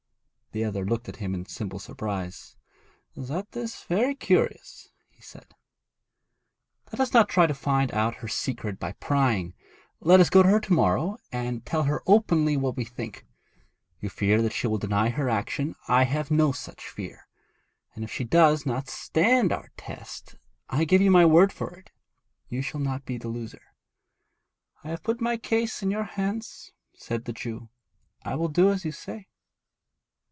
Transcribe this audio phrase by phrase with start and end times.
[0.53, 2.57] The other looked at him in simple surprise.
[3.15, 5.55] 'That is very curious,' he said.
[6.91, 9.53] 'Let us not try to find out her secret by prying;
[10.01, 13.25] let us go to her to morrow, and tell her openly what we think.
[14.01, 17.29] You fear that she will deny her action; I have no such fear;
[17.95, 20.35] and if she does not stand our test,
[20.69, 21.91] I give you my word for it,
[22.49, 23.71] you shall not be the loser.'
[24.83, 27.69] 'I have put my case in your hands,' said the Jew.
[28.25, 29.29] 'I will do as you say.'